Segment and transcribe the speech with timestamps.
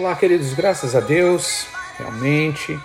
[0.00, 1.66] Olá, queridos, graças a Deus,
[1.98, 2.80] realmente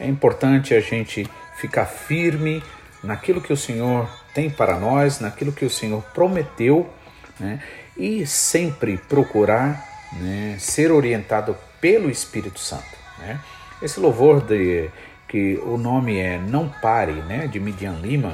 [0.00, 1.24] é importante a gente
[1.56, 2.60] ficar firme
[3.00, 6.90] naquilo que o Senhor tem para nós, naquilo que o Senhor prometeu,
[7.38, 7.62] né?
[7.96, 12.98] E sempre procurar né, ser orientado pelo Espírito Santo.
[13.20, 13.38] Né?
[13.80, 14.90] Esse louvor de
[15.28, 18.32] que o nome é Não Pare, né, de Midian Lima,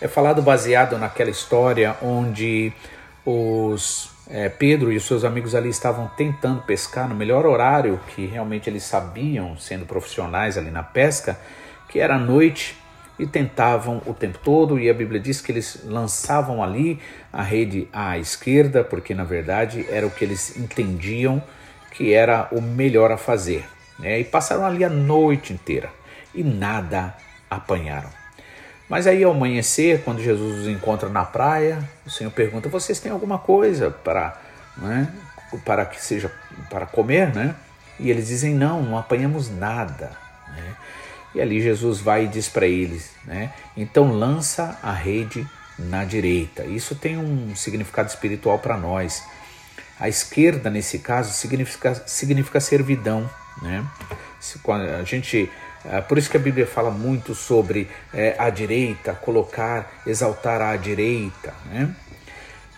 [0.00, 2.72] é falado baseado naquela história onde
[3.24, 8.26] os é, Pedro e os seus amigos ali estavam tentando pescar no melhor horário que
[8.26, 11.38] realmente eles sabiam, sendo profissionais ali na pesca,
[11.88, 12.76] que era a noite,
[13.18, 14.78] e tentavam o tempo todo.
[14.78, 16.98] E a Bíblia diz que eles lançavam ali
[17.32, 21.42] a rede à esquerda, porque na verdade era o que eles entendiam
[21.90, 23.64] que era o melhor a fazer.
[23.98, 24.20] Né?
[24.20, 25.90] E passaram ali a noite inteira
[26.34, 27.14] e nada
[27.50, 28.21] apanharam.
[28.92, 33.10] Mas aí ao amanhecer, quando Jesus os encontra na praia, o Senhor pergunta: "Vocês têm
[33.10, 34.38] alguma coisa para,
[34.76, 35.10] né,
[35.64, 36.30] para que seja
[36.68, 37.54] para comer, né?"
[37.98, 40.10] E eles dizem: "Não, não apanhamos nada."
[40.46, 40.76] Né?
[41.34, 43.54] E ali Jesus vai e diz para eles, né?
[43.74, 45.48] Então lança a rede
[45.78, 46.62] na direita.
[46.64, 49.24] Isso tem um significado espiritual para nós.
[49.98, 53.26] A esquerda nesse caso significa significa servidão,
[53.62, 53.86] né?
[54.38, 55.50] Se, a gente
[56.00, 61.52] por isso que a Bíblia fala muito sobre é, a direita, colocar, exaltar a direita.
[61.66, 61.94] Né?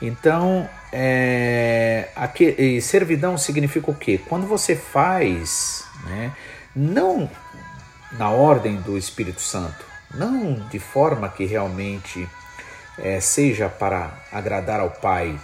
[0.00, 4.18] Então, é, aqui, servidão significa o quê?
[4.28, 6.32] Quando você faz, né,
[6.74, 7.30] não
[8.12, 12.28] na ordem do Espírito Santo, não de forma que realmente
[12.98, 15.38] é, seja para agradar ao Pai,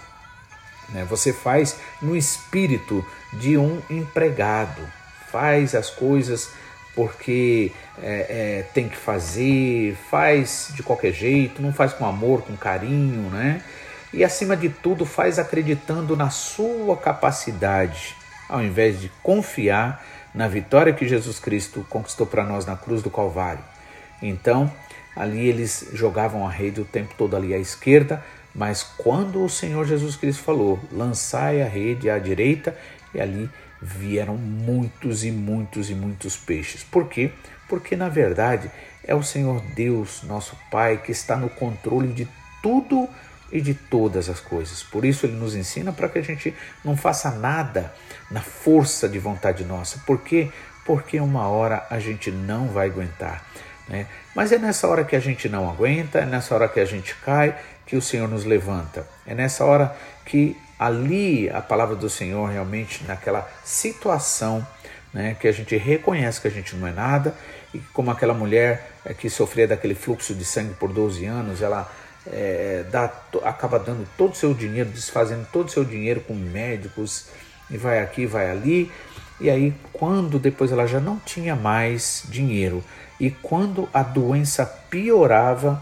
[0.89, 1.05] né?
[1.09, 4.81] você faz no espírito de um empregado,
[5.31, 6.49] faz as coisas
[6.95, 7.71] porque
[8.01, 13.29] é, é, tem que fazer, faz de qualquer jeito, não faz com amor, com carinho,
[13.29, 13.61] né?
[14.13, 18.15] E acima de tudo, faz acreditando na sua capacidade,
[18.49, 20.03] ao invés de confiar
[20.35, 23.63] na vitória que Jesus Cristo conquistou para nós na cruz do Calvário.
[24.21, 24.71] Então,
[25.15, 28.23] ali eles jogavam a rede o tempo todo ali à esquerda,
[28.53, 32.77] mas quando o Senhor Jesus Cristo falou: lançai a rede à direita,
[33.13, 33.49] e ali
[33.81, 36.83] vieram muitos e muitos e muitos peixes.
[36.83, 37.31] Por quê?
[37.67, 38.69] Porque na verdade
[39.03, 42.27] é o Senhor Deus, nosso Pai, que está no controle de
[42.61, 43.09] tudo
[43.51, 44.83] e de todas as coisas.
[44.83, 46.55] Por isso ele nos ensina para que a gente
[46.85, 47.93] não faça nada
[48.29, 49.99] na força de vontade nossa.
[50.05, 50.49] Por quê?
[50.85, 53.45] Porque uma hora a gente não vai aguentar.
[53.87, 54.07] Né?
[54.35, 57.13] Mas é nessa hora que a gente não aguenta, é nessa hora que a gente
[57.15, 59.05] cai, que o Senhor nos levanta.
[59.27, 64.65] É nessa hora que ali a palavra do Senhor realmente naquela situação
[65.13, 67.35] né, que a gente reconhece que a gente não é nada
[67.71, 71.87] e como aquela mulher é, que sofria daquele fluxo de sangue por 12 anos, ela
[72.25, 77.27] é, dá, acaba dando todo o seu dinheiro, desfazendo todo o seu dinheiro com médicos
[77.69, 78.91] e vai aqui, vai ali.
[79.39, 82.83] E aí, quando depois ela já não tinha mais dinheiro
[83.19, 85.81] e quando a doença piorava,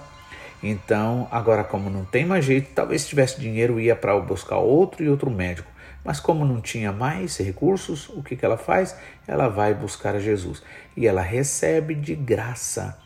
[0.61, 5.03] então, agora, como não tem mais jeito, talvez se tivesse dinheiro ia para buscar outro
[5.03, 5.69] e outro médico.
[6.03, 8.95] Mas como não tinha mais recursos, o que, que ela faz?
[9.27, 10.63] Ela vai buscar a Jesus
[10.95, 12.97] e ela recebe de graça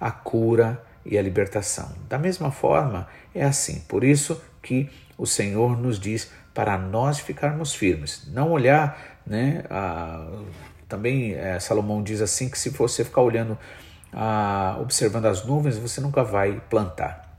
[0.00, 1.92] a cura e a libertação.
[2.08, 3.80] Da mesma forma, é assim.
[3.88, 9.64] Por isso que o Senhor nos diz para nós ficarmos firmes, não olhar, né?
[9.70, 10.26] A,
[10.88, 13.56] também é, Salomão diz assim que se você ficar olhando
[14.12, 17.32] ah, observando as nuvens, você nunca vai plantar.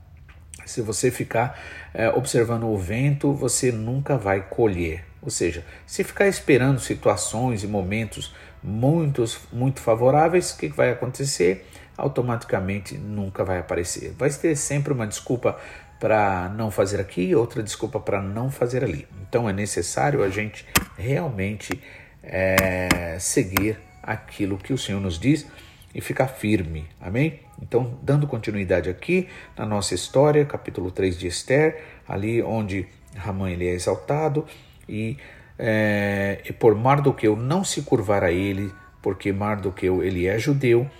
[0.66, 1.58] Se você ficar
[1.92, 5.04] é, observando o vento, você nunca vai colher.
[5.22, 11.66] Ou seja, se ficar esperando situações e momentos muito, muito favoráveis, o que vai acontecer?
[11.96, 14.14] Automaticamente nunca vai aparecer.
[14.18, 15.56] Vai ter sempre uma desculpa
[16.00, 19.06] para não fazer aqui, outra desculpa para não fazer ali.
[19.22, 20.66] Então é necessário a gente
[20.98, 21.80] realmente
[22.22, 25.46] é, seguir aquilo que o Senhor nos diz
[25.94, 26.86] e ficar firme.
[27.00, 27.40] Amém?
[27.62, 32.86] Então, dando continuidade aqui na nossa história, capítulo 3 de Esther, ali onde
[33.16, 34.44] Ramã ele é exaltado
[34.88, 35.16] e,
[35.58, 40.90] é, e por Mardoqueu não se curvar a ele, porque Mardoqueu ele é judeu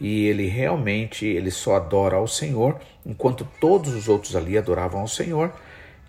[0.00, 5.08] e ele realmente ele só adora ao Senhor, enquanto todos os outros ali adoravam ao
[5.08, 5.52] Senhor.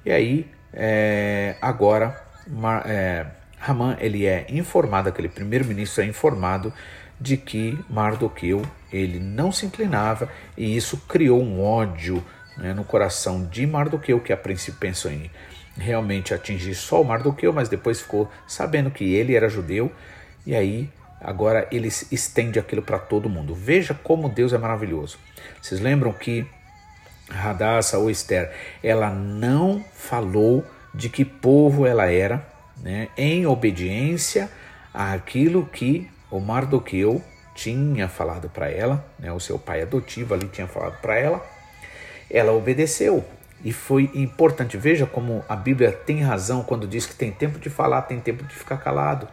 [0.05, 3.25] E aí é, agora Mar, é,
[3.59, 6.71] Haman ele é informado, aquele primeiro-ministro é informado
[7.19, 8.61] de que Mardoqueu
[8.91, 12.23] ele não se inclinava e isso criou um ódio
[12.57, 15.29] né, no coração de Mardoqueu, que a princípio pensou em
[15.77, 19.91] realmente atingir só o Mardoqueu, mas depois ficou sabendo que ele era judeu
[20.45, 20.89] e aí
[21.21, 23.53] agora ele estende aquilo para todo mundo.
[23.53, 25.17] Veja como Deus é maravilhoso.
[25.61, 26.45] Vocês lembram que
[27.29, 28.51] Radassa ou Esther,
[28.83, 32.45] ela não falou de que povo ela era,
[32.77, 34.49] né, em obediência
[34.93, 37.23] àquilo que o Mardoqueu
[37.55, 41.45] tinha falado para ela, né, o seu pai adotivo ali tinha falado para ela,
[42.29, 43.25] ela obedeceu.
[43.61, 44.77] E foi importante.
[44.77, 48.45] Veja como a Bíblia tem razão quando diz que tem tempo de falar, tem tempo
[48.45, 49.27] de ficar calado.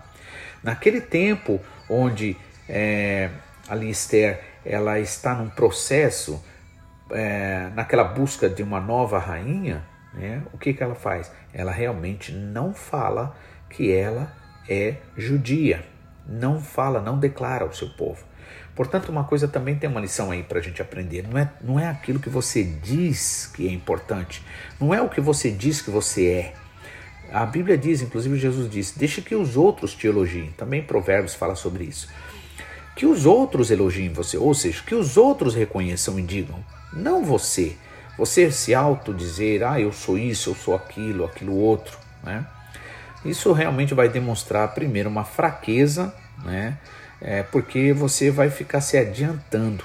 [0.64, 2.36] Naquele tempo onde
[2.68, 3.30] é,
[3.68, 3.92] ali
[4.64, 6.44] ela está num processo,
[7.12, 11.30] é, naquela busca de uma nova rainha, né, o que, que ela faz?
[11.54, 13.36] Ela realmente não fala
[13.70, 14.32] que ela
[14.68, 15.84] é judia
[16.28, 18.24] não fala, não declara ao seu povo.
[18.74, 21.26] Portanto, uma coisa também tem uma lição aí para a gente aprender.
[21.26, 24.42] Não é, não é aquilo que você diz que é importante.
[24.78, 26.54] Não é o que você diz que você é.
[27.32, 30.52] A Bíblia diz, inclusive Jesus disse, deixe que os outros te elogiem.
[30.56, 32.08] Também Provérbios fala sobre isso.
[32.94, 36.62] Que os outros elogiem você, ou seja, que os outros reconheçam e digam,
[36.92, 37.76] não você.
[38.18, 42.46] Você se autodizer, ah, eu sou isso, eu sou aquilo, aquilo outro, né?
[43.28, 46.14] Isso realmente vai demonstrar, primeiro, uma fraqueza,
[46.44, 46.78] né?
[47.20, 49.84] É, porque você vai ficar se adiantando.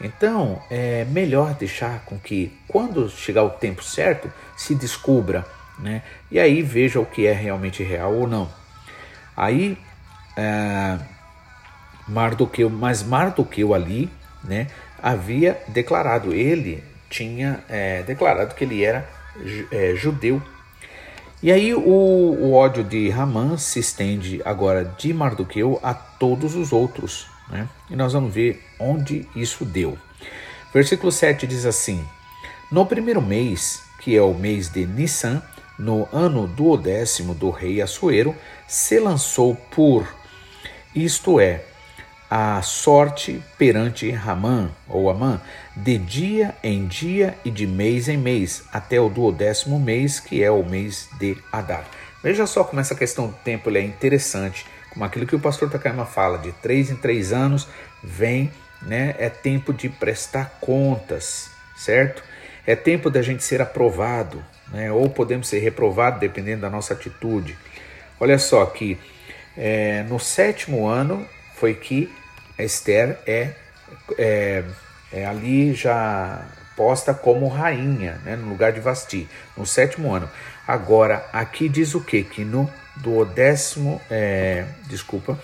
[0.00, 5.46] Então, é melhor deixar com que, quando chegar o tempo certo, se descubra,
[5.78, 6.02] né?
[6.30, 8.50] E aí veja o que é realmente real ou não.
[9.36, 9.78] Aí,
[10.36, 10.98] é,
[12.08, 14.10] Mardoqueu, mas Mardoqueu ali,
[14.42, 14.66] né?
[15.02, 19.08] Havia declarado, ele tinha é, declarado que ele era
[19.70, 20.42] é, judeu
[21.42, 26.72] e aí o, o ódio de Ramã se estende agora de Mardoqueu a todos os
[26.72, 27.26] outros.
[27.50, 27.68] Né?
[27.90, 29.98] E nós vamos ver onde isso deu.
[30.72, 32.04] Versículo 7 diz assim:
[32.70, 35.42] No primeiro mês, que é o mês de Nissan,
[35.76, 38.36] no ano duodécimo do rei Assuero,
[38.68, 40.06] se lançou por,
[40.94, 41.64] isto é,
[42.34, 45.38] a sorte perante Ramã ou Amã,
[45.76, 50.50] de dia em dia e de mês em mês, até o duodécimo mês, que é
[50.50, 51.84] o mês de Adar.
[52.22, 56.06] Veja só como essa questão do tempo é interessante, como aquilo que o pastor Takayama
[56.06, 57.68] fala, de três em três anos
[58.02, 58.50] vem,
[58.80, 59.14] né?
[59.18, 62.24] É tempo de prestar contas, certo?
[62.66, 64.42] É tempo da gente ser aprovado,
[64.72, 64.90] né?
[64.90, 67.58] Ou podemos ser reprovados, dependendo da nossa atitude.
[68.18, 68.96] Olha só que
[69.54, 72.10] é, no sétimo ano foi que
[72.58, 73.52] Esther é,
[74.18, 74.64] é,
[75.12, 76.44] é ali já
[76.76, 80.28] posta como rainha, né, no lugar de Vasti, no sétimo ano.
[80.66, 82.22] Agora, aqui diz o que?
[82.22, 85.38] Que no duodécimo, é, desculpa,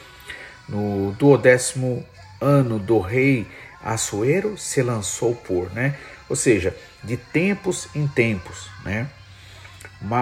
[0.68, 2.04] no duodécimo
[2.40, 3.46] ano do rei
[3.82, 5.96] Assuero se lançou por, né?
[6.28, 9.08] Ou seja, de tempos em tempos, né?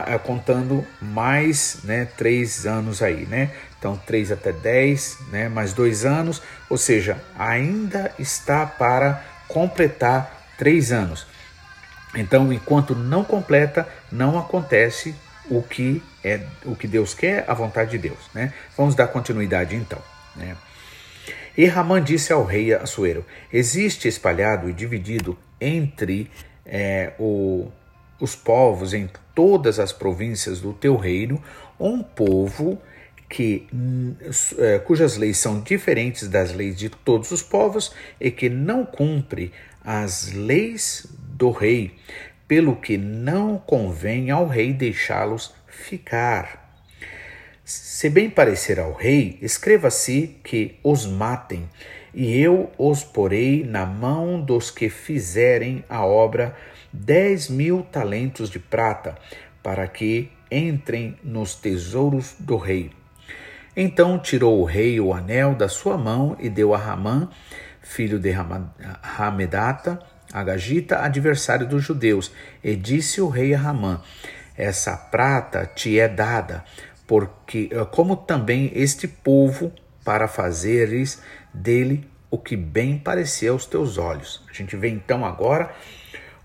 [0.06, 3.50] É, contando mais né, três anos aí, né?
[3.78, 10.92] Então, três até dez, né, mais dois anos, ou seja, ainda está para completar três
[10.92, 11.26] anos.
[12.14, 15.14] Então, enquanto não completa, não acontece
[15.50, 18.54] o que é o que Deus quer, a vontade de Deus, né?
[18.76, 20.00] Vamos dar continuidade então,
[20.34, 20.56] né?
[21.56, 26.30] E Ramã disse ao rei Assuero: Existe espalhado e dividido entre
[26.64, 27.70] é, o,
[28.20, 31.42] os povos em todas as províncias do teu reino
[31.78, 32.80] um povo
[33.28, 33.66] que
[34.58, 39.52] é, cujas leis são diferentes das leis de todos os povos e que não cumpre
[39.84, 41.06] as leis
[41.36, 41.94] do rei,
[42.48, 46.64] pelo que não convém ao rei deixá-los ficar.
[47.64, 51.68] Se bem parecer ao rei, escreva-se que os matem,
[52.14, 56.56] e eu os porei na mão dos que fizerem a obra
[56.96, 59.16] dez mil talentos de prata,
[59.62, 62.90] para que entrem nos tesouros do rei.
[63.76, 67.28] Então tirou o rei o anel da sua mão e deu a Ramã,
[67.82, 68.32] filho de
[69.18, 69.98] Hamedata,
[70.32, 72.32] a Gagita, adversário dos judeus,
[72.64, 74.00] e disse o rei a Ramã:
[74.56, 76.64] Essa prata te é dada,
[77.06, 79.72] porque como também este povo,
[80.04, 81.20] para fazeres
[81.52, 84.42] dele o que bem parecia aos teus olhos.
[84.48, 85.74] A gente vê então agora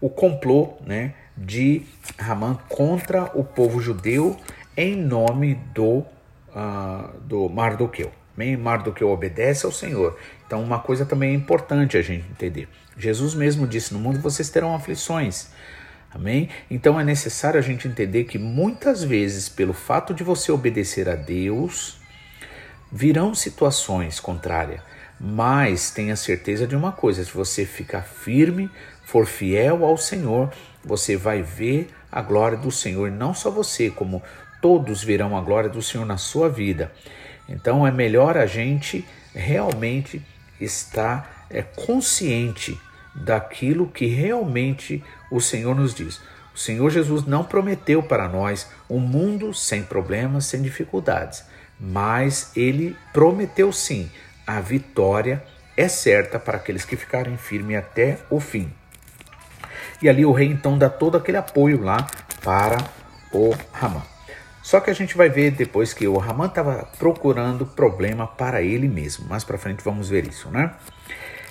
[0.01, 1.83] o complô né, de
[2.17, 4.35] Haman contra o povo judeu
[4.75, 8.11] em nome do, uh, do Mardoqueu.
[8.59, 10.17] Mardoqueu obedece ao Senhor.
[10.47, 12.67] Então, uma coisa também é importante a gente entender.
[12.97, 15.49] Jesus mesmo disse: No mundo vocês terão aflições.
[16.13, 16.49] Amém?
[16.69, 21.15] Então é necessário a gente entender que muitas vezes, pelo fato de você obedecer a
[21.15, 22.01] Deus,
[22.91, 24.81] virão situações contrárias.
[25.17, 28.69] Mas tenha certeza de uma coisa: se você ficar firme,
[29.11, 30.49] for fiel ao Senhor,
[30.85, 33.11] você vai ver a glória do Senhor.
[33.11, 34.23] Não só você, como
[34.61, 36.93] todos verão a glória do Senhor na sua vida.
[37.49, 40.25] Então é melhor a gente realmente
[40.61, 42.79] estar é, consciente
[43.13, 46.21] daquilo que realmente o Senhor nos diz.
[46.55, 51.43] O Senhor Jesus não prometeu para nós um mundo sem problemas, sem dificuldades,
[51.77, 54.09] mas ele prometeu sim
[54.47, 55.43] a vitória
[55.75, 58.71] é certa para aqueles que ficarem firmes até o fim.
[60.01, 62.07] E ali o rei então dá todo aquele apoio lá
[62.43, 62.77] para
[63.31, 64.01] o Ramã.
[64.63, 68.87] Só que a gente vai ver depois que o Ramã estava procurando problema para ele
[68.87, 69.27] mesmo.
[69.27, 70.71] Mais para frente vamos ver isso, né?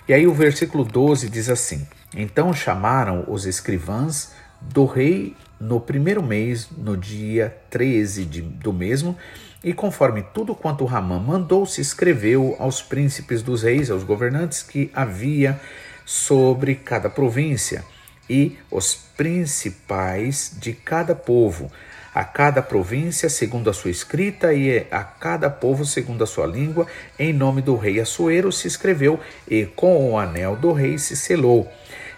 [0.08, 6.22] E aí o versículo 12 diz assim: Então chamaram os escrivãs do rei no primeiro
[6.22, 9.16] mês, no dia 13 de, do mesmo,
[9.62, 14.90] e conforme tudo quanto Ramã mandou, se escreveu aos príncipes dos reis, aos governantes que
[14.94, 15.60] havia
[16.06, 17.84] sobre cada província,
[18.30, 21.68] e os principais de cada povo,
[22.14, 26.86] a cada província segundo a sua escrita e a cada povo segundo a sua língua,
[27.18, 29.18] em nome do rei Assuero se escreveu,
[29.48, 31.68] e com o anel do rei se selou.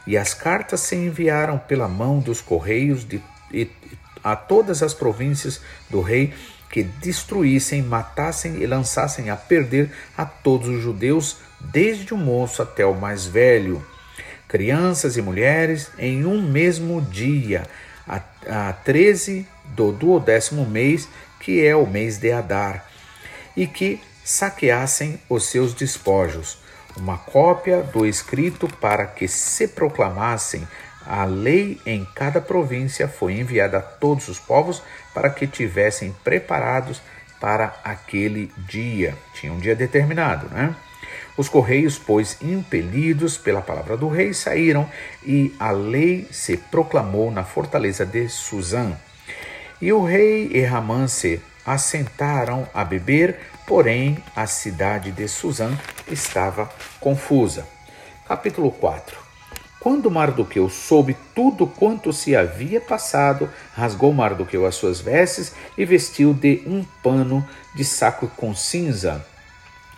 [0.06, 3.22] E as cartas se enviaram pela mão dos correios de,
[4.22, 6.34] a todas as províncias do rei,
[6.70, 12.84] que destruíssem, matassem e lançassem a perder a todos os judeus, desde o moço até
[12.84, 13.82] o mais velho,
[14.52, 17.62] crianças e mulheres, em um mesmo dia,
[18.06, 18.20] a,
[18.68, 21.08] a 13 do duodécimo mês,
[21.40, 22.86] que é o mês de Adar,
[23.56, 26.58] e que saqueassem os seus despojos,
[26.98, 30.68] uma cópia do escrito para que se proclamassem
[31.06, 34.82] a lei em cada província foi enviada a todos os povos
[35.14, 37.00] para que tivessem preparados
[37.40, 39.16] para aquele dia.
[39.34, 40.76] Tinha um dia determinado, né?
[41.36, 44.88] Os correios, pois, impelidos pela palavra do rei, saíram
[45.24, 48.92] e a lei se proclamou na fortaleza de Suzã.
[49.80, 56.70] E o rei e Ramã se assentaram a beber, porém a cidade de Suzã estava
[57.00, 57.66] confusa.
[58.26, 59.22] Capítulo 4
[59.82, 66.32] quando Mardoqueu soube tudo quanto se havia passado, rasgou Mardoqueu as suas vestes e vestiu
[66.32, 69.26] de um pano de saco com cinza.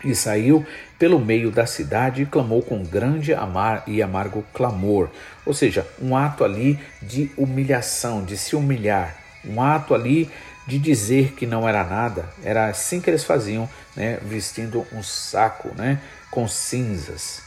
[0.05, 0.65] E saiu
[0.99, 5.09] pelo meio da cidade e clamou com grande amar e amargo clamor.
[5.47, 9.17] Ou seja, um ato ali de humilhação, de se humilhar.
[9.45, 10.31] Um ato ali
[10.67, 12.29] de dizer que não era nada.
[12.43, 17.43] Era assim que eles faziam, né, vestindo um saco né, com cinzas.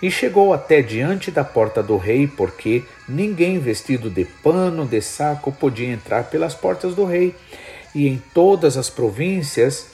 [0.00, 5.52] E chegou até diante da porta do rei, porque ninguém vestido de pano, de saco,
[5.52, 7.34] podia entrar pelas portas do rei.
[7.94, 9.88] E em todas as províncias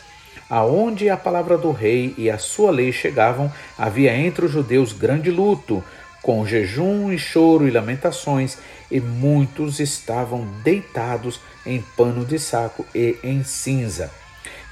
[0.52, 5.30] aonde a palavra do rei e a sua lei chegavam, havia entre os judeus grande
[5.30, 5.82] luto,
[6.20, 8.58] com jejum e choro e lamentações,
[8.90, 14.10] e muitos estavam deitados em pano de saco e em cinza.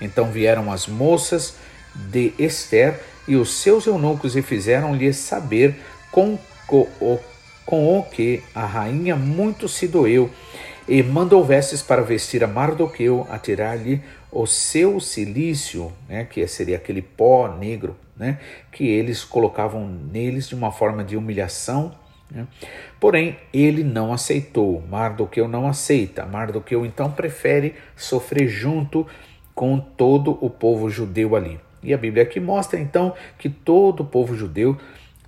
[0.02, 1.54] Então vieram as moças
[1.94, 5.76] de Esther e os seus eunucos e fizeram-lhe saber
[6.12, 6.86] com, com,
[7.64, 10.30] com o que a rainha muito se doeu
[10.90, 16.76] e mandou vestes para vestir a Mardoqueu, a tirar-lhe o seu silício, né, que seria
[16.76, 18.38] aquele pó negro, né,
[18.70, 21.94] que eles colocavam neles de uma forma de humilhação.
[22.30, 22.46] Né.
[23.00, 24.84] Porém, ele não aceitou.
[24.88, 26.26] Mardoqueu não aceita.
[26.26, 29.06] Mardoqueu então prefere sofrer junto
[29.54, 31.58] com todo o povo judeu ali.
[31.82, 34.78] E a Bíblia aqui mostra então que todo o povo judeu,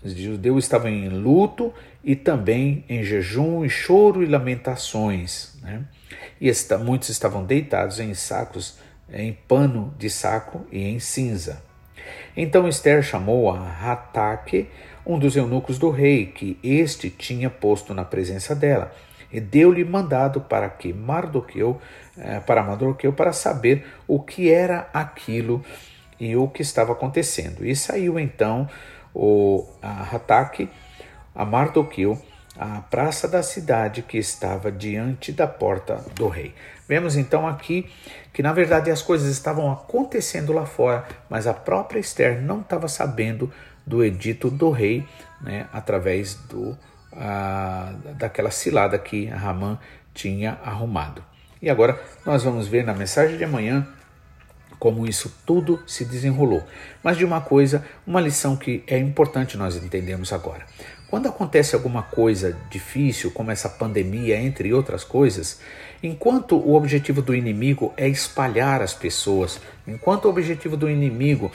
[0.04, 1.72] judeu estava em luto
[2.04, 5.58] e também em jejum e choro e lamentações.
[5.62, 5.82] Né?
[6.40, 8.78] E esta, muitos estavam deitados em sacos,
[9.12, 11.62] em pano de saco e em cinza.
[12.36, 14.68] Então Esther chamou a Hataque,
[15.04, 18.92] um dos eunucos do rei, que este tinha posto na presença dela,
[19.32, 21.80] e deu-lhe mandado para que Mardoqueu,
[22.16, 25.64] eh, para Mardoqueu, para saber o que era aquilo
[26.18, 27.64] e o que estava acontecendo.
[27.64, 28.68] E saiu então
[29.14, 30.68] o Hataque
[31.34, 32.20] a Mardoqueu
[32.58, 36.54] à praça da cidade que estava diante da porta do rei.
[36.88, 37.90] Vemos então aqui
[38.32, 42.88] que na verdade as coisas estavam acontecendo lá fora, mas a própria Esther não estava
[42.88, 43.50] sabendo
[43.86, 45.06] do edito do rei,
[45.40, 46.76] né, através do
[48.18, 49.78] daquela cilada que Ramã
[50.14, 51.22] tinha arrumado.
[51.60, 53.86] E agora nós vamos ver na mensagem de amanhã
[54.78, 56.64] como isso tudo se desenrolou.
[57.02, 60.66] Mas de uma coisa, uma lição que é importante nós entendermos agora.
[61.12, 65.60] Quando acontece alguma coisa difícil, como essa pandemia, entre outras coisas,
[66.02, 71.52] enquanto o objetivo do inimigo é espalhar as pessoas, enquanto o objetivo do inimigo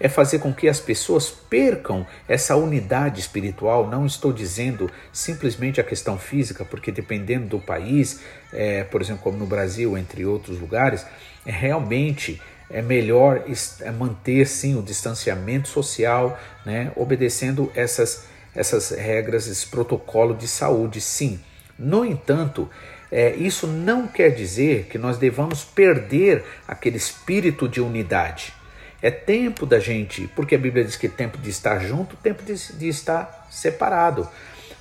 [0.00, 5.84] é fazer com que as pessoas percam essa unidade espiritual, não estou dizendo simplesmente a
[5.84, 8.22] questão física, porque dependendo do país,
[8.52, 11.06] é, por exemplo, como no Brasil, entre outros lugares,
[11.46, 13.44] é realmente é melhor
[13.80, 21.00] é manter sim o distanciamento social, né, obedecendo essas essas regras, esse protocolo de saúde,
[21.00, 21.38] sim.
[21.78, 22.68] No entanto,
[23.12, 28.54] é, isso não quer dizer que nós devamos perder aquele espírito de unidade.
[29.02, 32.42] É tempo da gente, porque a Bíblia diz que é tempo de estar junto, tempo
[32.42, 34.26] de, de estar separado.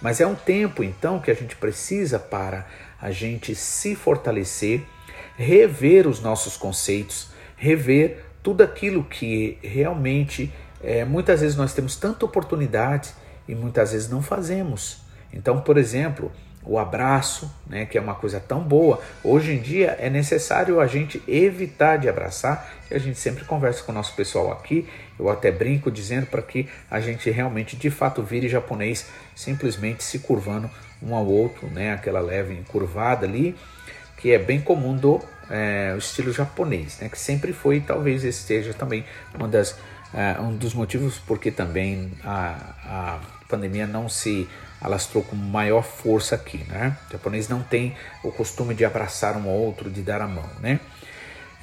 [0.01, 2.65] Mas é um tempo então que a gente precisa para
[3.01, 4.83] a gente se fortalecer,
[5.37, 7.27] rever os nossos conceitos,
[7.57, 10.51] rever tudo aquilo que realmente
[10.81, 13.13] é, muitas vezes nós temos tanta oportunidade
[13.47, 14.97] e muitas vezes não fazemos.
[15.31, 16.31] Então, por exemplo,
[16.65, 20.87] o abraço, né, que é uma coisa tão boa, hoje em dia é necessário a
[20.87, 24.87] gente evitar de abraçar, e a gente sempre conversa com o nosso pessoal aqui,
[25.19, 30.19] eu até brinco dizendo para que a gente realmente de fato vire japonês, simplesmente se
[30.19, 30.69] curvando
[31.01, 33.55] um ao outro, né, aquela leve curvada ali,
[34.17, 38.73] que é bem comum do é, estilo japonês, né, que sempre foi, talvez esse seja
[38.73, 39.05] também
[39.37, 44.47] uma das, uh, um dos motivos porque também a, a pandemia não se
[44.81, 46.97] alastrou com maior força aqui, né?
[47.09, 50.79] O japonês não tem o costume de abraçar um outro, de dar a mão, né?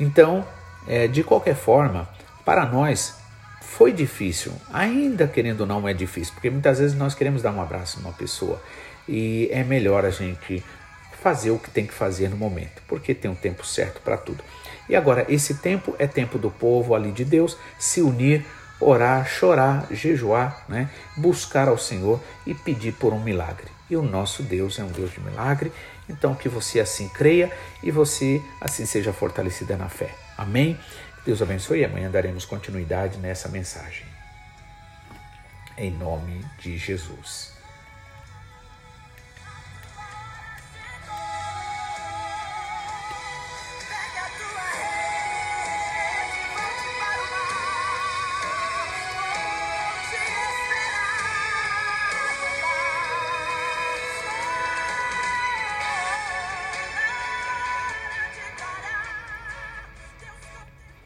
[0.01, 0.47] Então,
[0.89, 2.09] é, de qualquer forma,
[2.45, 3.17] para nós
[3.61, 7.63] foi difícil, ainda querendo ou não é difícil, porque muitas vezes nós queremos dar um
[7.63, 8.61] abraço numa pessoa
[9.09, 10.63] e é melhor a gente
[11.23, 14.43] fazer o que tem que fazer no momento, porque tem um tempo certo para tudo.
[14.89, 18.45] E agora, esse tempo é tempo do povo ali de Deus se unir
[18.83, 20.91] orar, chorar, jejuar, né?
[21.17, 23.71] buscar ao Senhor e pedir por um milagre.
[23.89, 25.73] E o nosso Deus é um Deus de milagre,
[26.09, 30.15] então que você assim creia e você assim seja fortalecida na fé.
[30.37, 30.79] Amém?
[31.25, 34.07] Deus abençoe e amanhã daremos continuidade nessa mensagem.
[35.77, 37.53] Em nome de Jesus.